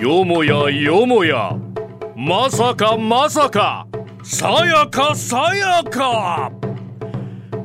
[0.00, 1.54] よもやよもや。
[2.16, 3.86] まさかまさか。
[4.24, 6.50] さやかさやか。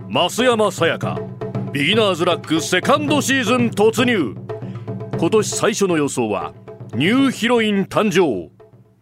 [0.09, 1.17] 増山さやか。
[1.71, 4.35] ビギナーズラックセカンドシーズン突入。
[5.17, 6.53] 今年最初の予想は
[6.93, 8.51] ニューヒロイン誕生。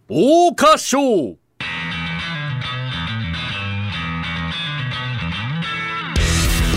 [0.08, 1.43] 桜花賞。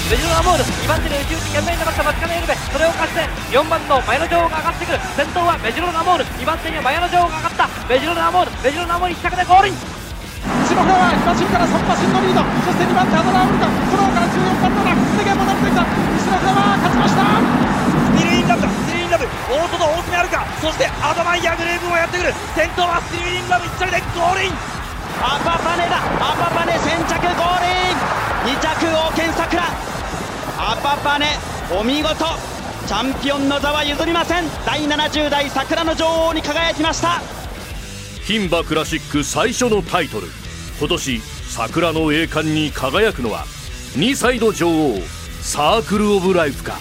[0.07, 5.03] ベジロナモール2番手に内打ち懸命に粘ったマチカネイルベそれをかして4番の前の女王が上がってくる。
[5.19, 7.67] 先頭はベジロナモール2番手には前の女王が上がった。
[7.91, 9.75] ベジロナモールベジロナモール1着でゴールイン。
[9.75, 12.47] 後ろからは今新から3馬身のリード。
[12.63, 15.83] そして2番手アドラーウルカフローから14番のラックスでゲーム戻ってきた。
[15.83, 17.27] 後ろからは勝ちました。
[17.27, 18.71] スティルインラブだ。
[18.71, 22.31] スティルインラブ大外大詰めあるかそしてアドマイヤグルーヴもやってくる。
[22.55, 24.55] 先頭はスティルインラブ1着でゴールイン。
[25.19, 25.99] アパパネだ。
[26.23, 27.99] アパパネ先着ゴールイン。
[28.47, 28.76] 2着
[30.87, 31.27] パパネ
[31.77, 32.15] お見事。
[32.87, 34.45] チャンピオンの座は譲りません。
[34.65, 37.21] 第70代桜の女王に輝きました。
[38.25, 40.29] 牝馬クラシック最初のタイトル。
[40.79, 43.47] 今年桜の栄冠に輝くのは
[43.97, 45.01] 2歳の女王
[45.43, 46.79] サークル・オブ・ライフか。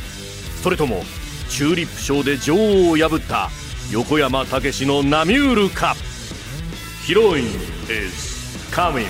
[0.62, 1.04] それとも
[1.50, 3.50] チューリップ賞で女王を破った
[3.92, 5.96] 横山武史のナミュールか。
[7.08, 7.46] ヒロイン
[7.90, 9.08] is coming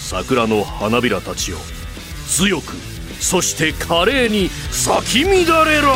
[0.00, 1.58] 桜の花びらたちを
[2.26, 2.91] 強く
[3.22, 5.32] そして華麗に咲き乱
[5.64, 5.94] れろ。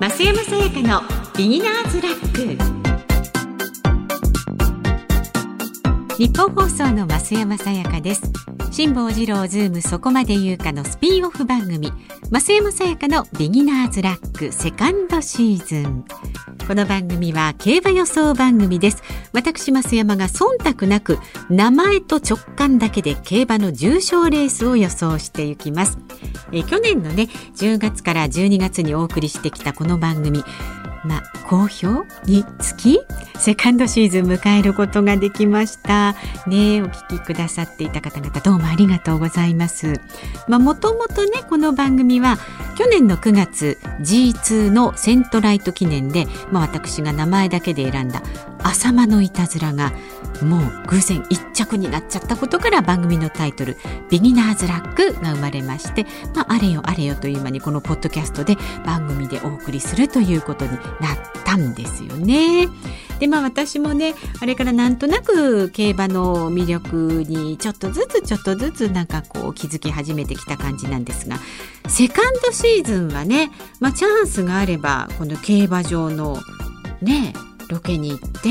[0.00, 1.02] 増山さやかの
[1.36, 2.56] ビギナーズラック。
[6.16, 8.22] ニッポン放送の増山さやかです。
[8.70, 11.92] 辛坊治郎ズームそこまで言うかのスピンオフ番組
[12.30, 16.04] 増山さやかのビギナーズラックセカンドシーズン。
[16.68, 19.02] この番組は競馬予想番組です。
[19.32, 25.96] 私増山が忖度なく名前と直感だけで競馬の重賞レースを予想していきます。
[26.52, 30.44] え去年のね10月から12月にお送りしてきたこの番組
[31.04, 33.00] まあ、好評につき
[33.38, 36.14] セカンドシーズン迎えることができました。
[36.46, 40.00] ねお聞きくださっていた方々どうもありがとうございます。
[40.48, 42.38] まあもともとねこの番組は
[42.76, 48.22] 去年の9月 G2 のセントライト記念で、まあ、私が名前だけで選んだ
[48.62, 49.92] 浅間のいたずらが
[50.42, 53.76] もう偶然一着になっちゃったことから番組のタイトル
[54.10, 60.80] 「ビギナーズラック」が生まれまして、まあ、あれよあれよという間にこのポッドキャストで番組でお送りするということになっ
[61.44, 62.68] たんですよね。
[63.18, 71.36] でまあ私もねあれからなんとなく競馬の魅力にちょっとずつちょっとずつなんかこう気づき始めてきた感じなんですが
[71.88, 76.38] セカンドシーズンはね、まあ、チャンスがあればこの競馬場の
[77.02, 77.32] ね
[77.68, 78.48] ロケに行って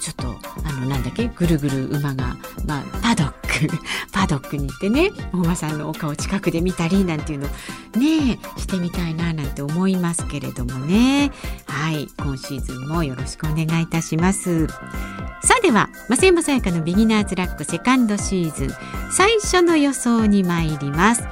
[0.00, 2.36] ちょっとあのなんだっけぐるぐる馬が、
[2.66, 3.70] まあ、パドック
[4.10, 7.46] パドックに行ってねお馬さんのお顔近くで見たりなんていうの
[7.96, 11.30] ねしてみたいななんて思いますけれどもね。
[11.66, 14.66] はい今シーズンもよろしくお願いいたします。
[14.66, 18.74] さあでは増山さやかのビギナーズラックセカンドシーズン
[19.10, 21.22] 最初の予想に参ります。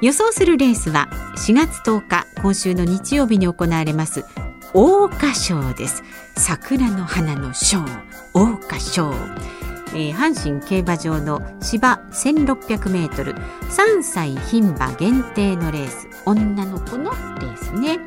[0.00, 4.24] 予想するレースは4月10日今週の日曜日に行われます
[4.72, 6.04] 桜花賞です
[6.36, 7.84] 桜の花の賞
[8.32, 9.12] 桜花賞、
[9.88, 17.98] えー、阪神競馬場の芝 1600m3 歳牝馬限定のレース女の子のレースね。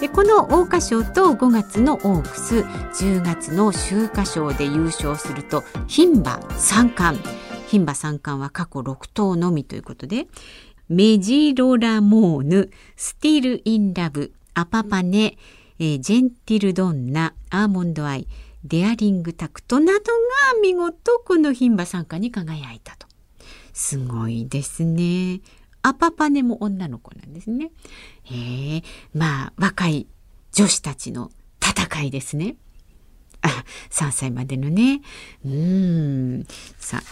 [0.00, 2.60] でこの桜花賞と5月のオークス
[3.04, 7.22] 10月の秋華賞で優勝すると牝馬三冠。
[7.66, 10.26] 牝馬三冠は過去6頭のみということで
[10.88, 15.36] メジロラモーヌスティルインラブ、アパパネ
[15.80, 18.26] えー、ジェンティルドンナ、アーモンドアイ、
[18.64, 23.06] デアリングタクトなどが見事この牝馬三冠に輝いたと。
[23.72, 25.40] すごいですね。
[25.82, 27.70] アパパネも女の子なんですね。
[28.26, 28.82] えー、
[29.14, 30.08] まあ若い
[30.52, 31.30] 女子たちの
[31.62, 32.56] 戦いですね。
[33.42, 35.00] あ、3歳までのね。
[35.44, 36.46] うん。
[36.78, 37.02] さあ、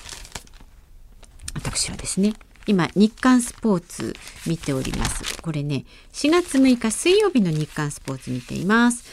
[1.54, 2.34] 私はですね、
[2.68, 4.14] 今日刊スポーツ
[4.46, 5.40] 見ております。
[5.40, 9.04] これね4月6日水曜日の日刊スポーツ見ています。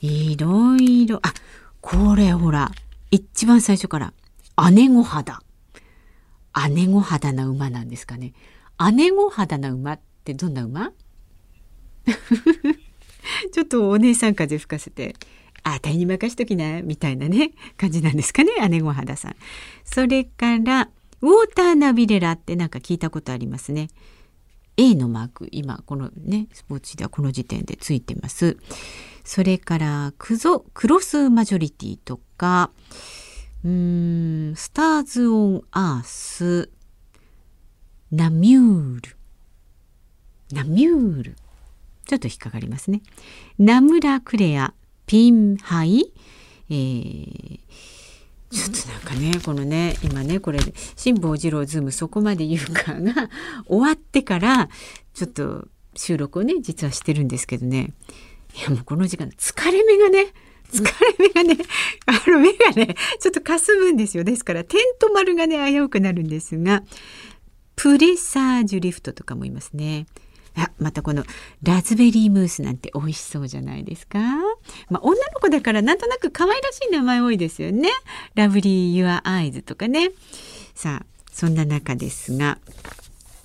[0.00, 1.34] いろいろあ
[1.82, 2.70] これほら
[3.10, 4.12] 一番最初から
[4.72, 5.42] 姉御肌。
[6.70, 8.32] 姉御肌な馬なんですかね。
[8.94, 10.92] 姉御肌な馬ってどんな馬？
[13.52, 15.14] ちょっとお姉さん風吹かせて
[15.62, 19.36] あたいに任しときなみたいなね感じなんですかね姉御肌さん。
[19.84, 20.88] それから
[21.20, 23.88] ウォーターナビレラってなんか聞いたことありますね。
[24.76, 28.56] A のマーク今このねスポーツではこの時点でついてます。
[29.24, 32.70] それからクゾクロスマジョリティとか
[33.64, 36.70] うーんスターズ・オン・アース
[38.12, 39.16] ナミュール
[40.52, 41.36] ナミュール
[42.06, 43.02] ちょっと引っかかりますね。
[43.58, 44.72] 名村クレア
[45.06, 46.12] ピンハイ、
[46.70, 47.57] えー
[49.08, 50.58] かね、このね、今ね、これ、
[50.96, 53.30] 辛坊治郎ズームそこまで言うかが
[53.66, 54.68] 終わってから、
[55.14, 57.94] ちょっと収録をね、実はしてるんですけどね。
[58.54, 60.26] いや、もうこの時間、疲れ目がね、
[60.70, 61.56] 疲れ目がね、
[62.06, 64.24] あの目がね、ちょっとかすむんですよ。
[64.24, 66.82] ですから、点と丸がね、危うくなるんですが、
[67.76, 70.06] プレサージュリフトとかもいますね。
[70.64, 71.24] あまたこの
[71.62, 74.18] ラズベリームースなんて美味しそうじゃないですか？
[74.88, 77.90] まあ、女の子だからなんとなく可愛らしい名前多いですよね。
[78.34, 80.10] ラブリイユアアイズとかね。
[80.74, 82.58] さあ、そんな中ですが、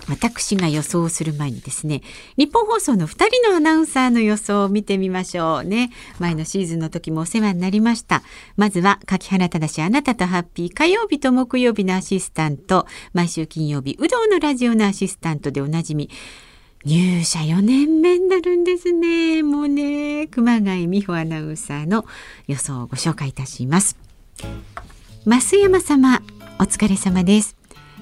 [0.09, 2.01] 私が予想する前にですね、
[2.35, 5.91] ニッポン放送の2人のアナウンサーの予想を見てみましょうね。
[6.19, 8.21] 前のシーズンの時もお世話になりました。
[8.57, 16.09] まずは、垣花正あなたとハッピー火曜日と木曜日のアシスタント、毎週金曜日、有働のラジオのアシスタントでおなじみ、
[16.85, 19.41] 入社4年目になるんですね。
[19.41, 22.05] もうね、熊谷美穂アナウンサーの
[22.47, 23.97] 予想をご紹介いたします。
[25.25, 26.21] 増山様、
[26.59, 27.55] お疲れ様です。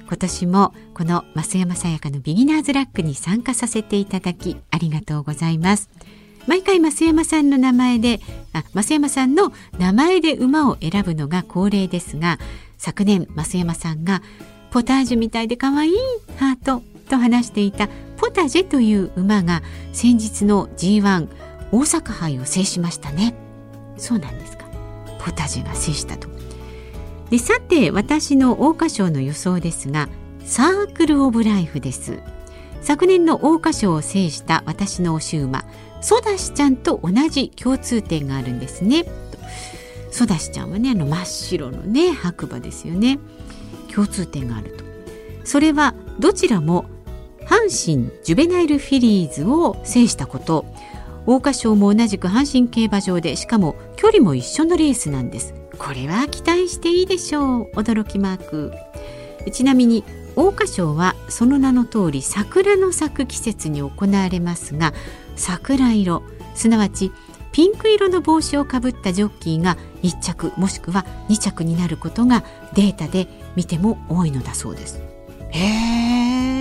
[0.07, 5.92] 今年もこの増山さやかのビギナーズラックに参加させていただきありがとうございます。
[6.48, 8.19] 毎回増山さんの名前で、
[8.51, 12.39] あ、増山さんの名前で馬を選ぶのが恒例ですが、
[12.80, 14.24] 昨年増山さんが
[14.72, 15.94] ポタージュみたいで可愛い
[16.38, 16.81] ハート
[17.12, 19.62] と話していたポタジェという馬が
[19.92, 21.28] 先日の G1
[21.72, 23.36] 大阪杯を制しましたね。
[23.98, 24.66] そうなんですか。
[25.19, 26.30] ポタジェが制したと。
[27.30, 30.10] でさて私の桜花賞の予想ですが
[30.44, 32.19] サークルオブライフです。
[32.81, 35.66] 昨年の桜花賞を制した私の推し馬
[36.02, 39.06] ソダシちゃんと同じ共通点があるんですね。
[40.12, 43.19] ソダシちゃんはねあの真っ白のね白馬ですよね。
[43.94, 44.86] 共通点があると。
[45.44, 46.86] それはどちらも
[47.62, 50.66] 阪神ジュベナイルフィリーズを制したこと。
[51.25, 55.54] 桜花賞も同じく阪神競馬場でしかも距離も一緒のレースなんです。
[55.78, 57.72] これは期待していいでしょう。
[57.74, 58.74] 驚きマーク。
[59.52, 60.04] ちなみに
[60.36, 64.94] 桜花賞はその名の通り桜の咲く季節に行われますが
[65.36, 66.24] 桜色
[66.56, 67.12] すなわち
[67.52, 72.44] ピンク色の帽子をかぶったジョッキーが1着もしくは2着になることが
[72.75, 75.02] データで見ても多いのだそうです。
[75.50, 76.61] へー。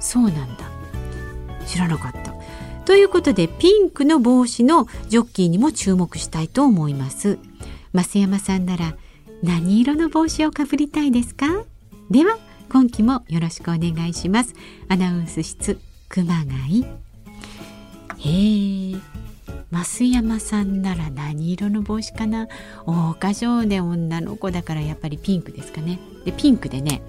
[0.00, 0.64] そうなんだ。
[1.66, 2.34] 知らなかった。
[2.84, 7.38] ということでピンクの帽子のジョッキーにも注目したいと思います。
[7.92, 8.96] 増山さんなら
[9.42, 11.64] 何色の帽子をかぶりたいですか？
[12.10, 12.38] では
[12.70, 14.54] 今期もよろしくお願いします。
[14.88, 15.78] アナウンス室
[16.08, 16.86] 熊谷。
[18.18, 18.96] へえ
[19.70, 22.48] 増山さんなら何色の帽子かな？
[22.86, 25.98] 大花城で女の子だからやっぱりピンクですかね。
[26.24, 27.02] でピンクでね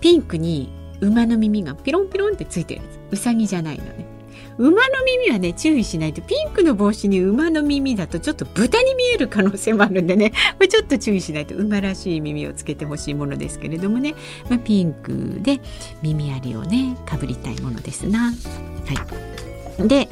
[0.00, 0.68] ピンクに
[1.00, 2.82] 馬の耳がピロンピロンってついてる。
[3.10, 4.16] うさぎじゃないのね。
[4.58, 6.22] 馬の耳はね注意しないと。
[6.22, 10.30] ピンクの帽子に馬の耳だとちょっと豚に見える可能性もあるんでね。
[10.56, 11.54] これちょっと注意しないと。
[11.54, 14.14] 馬らしい耳をつけてほしいものですけれどもね、
[14.48, 15.60] まあ、ピンクで
[16.02, 18.32] 耳ありをねかぶりたいものですな。
[18.32, 20.08] はい、で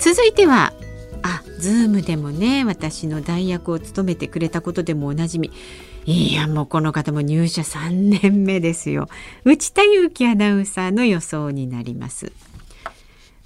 [0.00, 0.74] 続いては
[1.22, 5.50] あズームでもね私の代役を務めてくれたことでもおなじみ。
[6.06, 9.08] いや、もうこの方も入社3年目ですよ。
[9.44, 12.32] 内田祐樹アナウンサーの予想になります。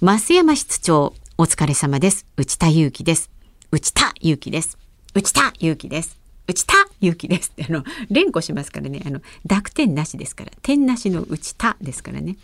[0.01, 2.25] 増山室長、お疲れ様です。
[2.35, 3.29] 内田祐樹です。
[3.71, 4.77] 内田祐樹です。
[5.13, 6.19] 内田祐樹です。
[6.47, 7.53] 内田祐樹です。
[7.65, 9.03] あの、連呼しますからね。
[9.05, 10.51] あの、濁点なしですから。
[10.61, 12.35] 点なしの内田ですからね。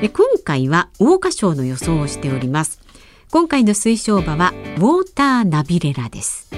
[0.00, 2.80] で今回は桜花賞の予想をしております。
[3.32, 6.50] 今回の推奨馬はウォーターナビレラです。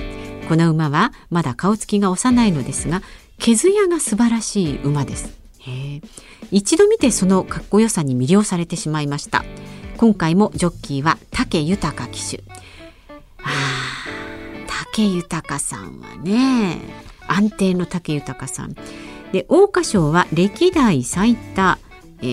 [0.48, 3.02] この馬はまだ顔つきが幼いのですが
[3.38, 5.36] 毛艶が素晴らしい馬です。
[6.50, 9.44] 一度見てそのかっこよさに魅了されてしまいました。
[9.96, 12.42] 今回もジョッキーは武豊騎手。
[13.42, 13.50] あ
[14.94, 16.78] 武豊さんはね
[17.26, 18.74] 安定の武豊さん。
[19.32, 21.78] で桜花賞は歴代最多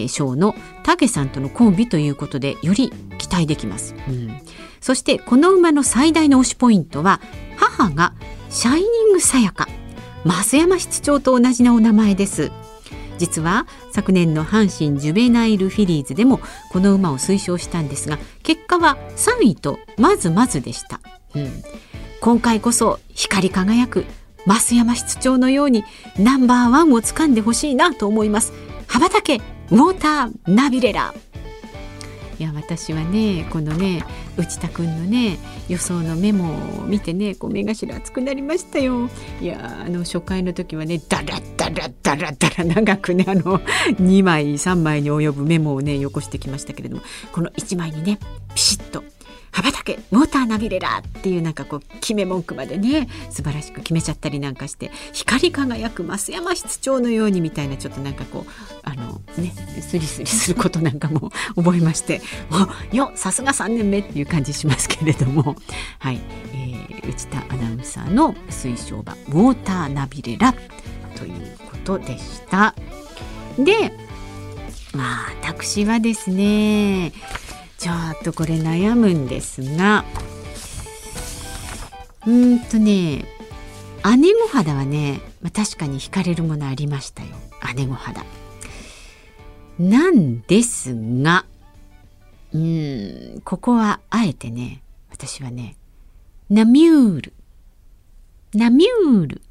[0.07, 4.39] 賞の武さんとのコンビということでより期待できます、うん、
[4.79, 7.19] そしてこの馬の最大の推しポイントは
[7.69, 8.13] 母が
[8.49, 9.67] シャイニングさやか。
[10.25, 12.51] 増山室長と同じなお名前です。
[13.17, 16.39] 実は昨年の阪神ジュベナイルフィリーズでも
[16.71, 20.99] この馬を推奨したんですが結果は3位とまずまずでした、
[21.35, 21.63] うん、
[22.19, 24.05] 今回こそ光り輝く
[24.47, 25.85] 増山室長のように
[26.17, 28.51] ナンバーワンを掴んでほしいなと思います。
[28.87, 31.13] 羽ばたけウォーターナビレラ
[32.39, 34.03] いや私はねこのね
[34.37, 35.37] 内田君のね
[35.69, 39.09] 予想のメモを見てねこう目頭熱くなりましたよ。
[39.41, 48.19] いやあの初回の時はねダラダラダラダラ長くねあの2枚3枚に及ぶメモをねよこしてきましたけれどもこの1枚にね
[48.55, 48.82] ピシッ
[49.53, 62.21] 羽ばたけウォーターナビレラっていうなんかこう決め文句までね素晴らしく決めちゃったりなんかして光り輝く増山室長のようにみたいなちょっとなんかこうあのねスリスリすることなんかも覚えまして
[62.91, 65.55] およさすが3年目っていう感じしますけれども
[65.99, 66.19] はい、
[66.53, 70.53] えー、内田アナウンサーの推奨馬ウォーターナビレラ
[71.15, 72.73] ということでした。
[73.57, 73.93] で
[74.95, 77.11] まあ私はですね
[77.83, 80.05] ちょっとこれ悩むんですが。
[82.25, 83.25] うんとね
[84.05, 87.29] 姉御肌はね、ま、確かに惹かれるものありましたよ。
[87.75, 88.23] 姉御肌。
[89.77, 91.45] なんですが
[92.53, 95.75] うんここはあえてね私はね
[96.49, 97.33] ナミュール。
[98.53, 99.41] ナミュール。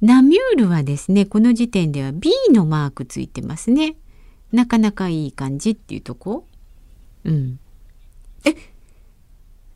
[0.00, 3.94] ナミュールはですねこの時点では B のマークついてますね。
[4.50, 6.48] なかなかいい感じっていうとこ。
[7.24, 7.58] うん。
[8.44, 8.54] え、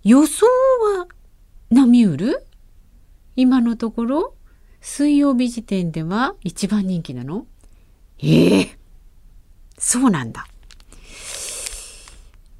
[0.04, 0.46] 予想
[0.96, 1.06] は
[1.70, 2.46] ナミュール？
[3.36, 4.34] 今のところ？
[4.80, 7.46] 水曜日時点では一番人気なの？
[8.18, 8.68] ええー、
[9.78, 10.46] そうなんだ。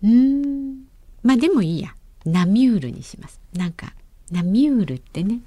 [0.02, 0.84] うん。
[1.22, 1.94] まあでもいいや。
[2.24, 3.40] ナミュールにします。
[3.54, 3.94] なんか、
[4.32, 5.38] ナミュールってね、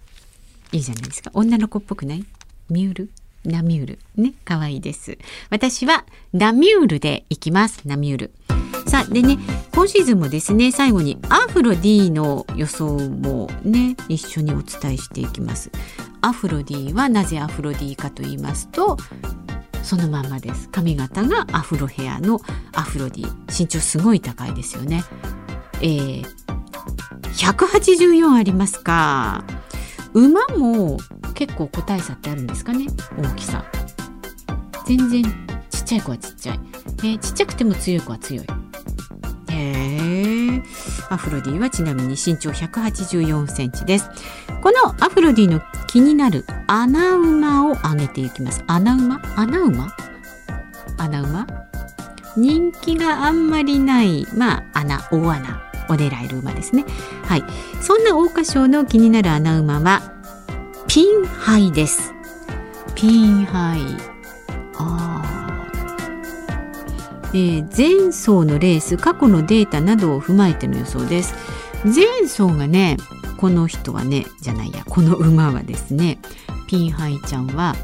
[0.71, 1.29] いいじゃないですか。
[1.33, 2.23] 女の子っぽくない？
[2.69, 3.11] ミュール？
[3.43, 3.99] ナミュール。
[4.15, 5.17] ね、可愛いです。
[5.49, 7.81] 私はナミュールでいきます。
[7.85, 8.33] ナミュール。
[8.89, 9.37] さあ、でね、
[9.73, 15.71] 今シーズンもですね、最後にアフロ D の予想もね、一緒にお伝えしていきます。
[16.21, 18.97] アフロ D はなぜアフロ D かと言いますと、
[19.83, 20.69] そのまんまです。
[20.69, 22.41] 髪型がアフロヘアの
[22.73, 23.27] アフロ D。
[23.47, 25.03] 身長すごい高いですよね。
[25.81, 26.25] えー、
[27.33, 29.43] 184ありますか。
[30.13, 30.97] 馬も
[31.35, 33.63] 結構個体差ってあるんですかね大きさ
[34.85, 35.23] 全然
[35.69, 38.45] ちっちゃい子はちっちゃい、えー、ちっちゃくても強い子は強い
[41.09, 44.09] アフロディはちなみに身長184センチです。
[44.61, 48.63] このアフロディの気になる穴馬を上げていきます。
[48.67, 49.95] 穴馬穴馬
[50.97, 51.47] 穴馬
[52.35, 56.85] 人気があんまりないまあ穴大穴を狙える馬ですね。
[57.23, 57.43] はい。
[57.81, 60.13] そんな桜花賞の気になる穴馬は
[60.87, 62.13] ピンハイです。
[62.95, 64.18] ピンハイ。
[67.33, 71.33] えー、前走のレース過去のデータなどを踏まえての予想です
[71.83, 72.97] 前走がね
[73.37, 76.19] この人はねじゃないやこの馬はですね
[76.67, 77.75] ピンハイちゃんは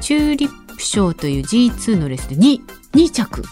[0.00, 2.60] チューリップ賞という G2 のレースで 2,
[2.92, 3.42] 2着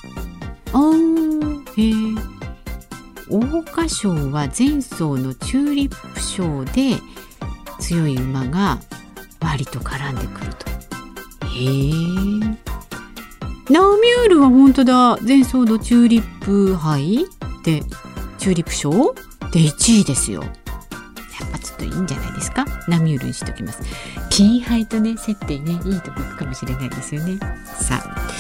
[0.73, 2.43] あーへえ
[3.29, 6.97] 桜花賞は前走のチューリップ賞で
[7.79, 8.79] 強い馬が
[9.41, 10.71] 割と絡んでくると。
[11.49, 11.89] へ
[12.67, 12.72] え。
[13.71, 17.27] ナオミュールは本当だ前走のチューリップ杯
[17.65, 17.83] で
[18.39, 19.15] チューリップ賞
[19.53, 20.43] で1位ですよ。
[20.43, 22.65] やっぱちょっといいんじゃないですか？
[22.89, 23.81] ナミュールにしときます。
[24.31, 27.39] ピンハイとね、設定ね、いいとこ行くかもしれないですよね。
[27.65, 28.32] さあ。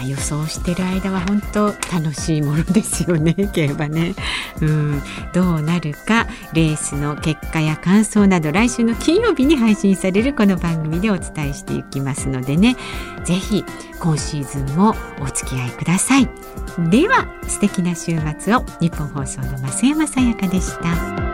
[0.00, 4.14] あ予想してる間は本当楽しいものですよね 競馬ね。
[4.60, 5.02] うん
[5.32, 12.76] どうなるかレースの結果や感想など来週の金曜日に配信されるこの番組でお伝えしていきますのでね
[13.24, 13.64] 是非
[14.00, 16.28] 今シーズンもお付き合いください。
[16.90, 21.27] では素敵な週末を日本放送の増山さやかでした。